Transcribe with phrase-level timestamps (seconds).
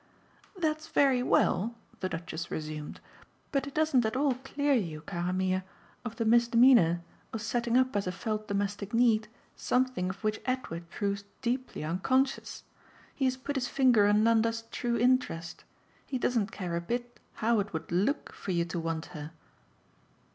[0.57, 2.99] "That's very well," the Duchess resumed,
[3.51, 5.63] "but it doesn't at all clear you, cara mia,
[6.03, 10.89] of the misdemeanour of setting up as a felt domestic need something of which Edward
[10.89, 12.63] proves deeply unconscious.
[13.13, 15.65] He has put his finger on Nanda's true interest.
[16.07, 19.29] He doesn't care a bit how it would LOOK for you to want her."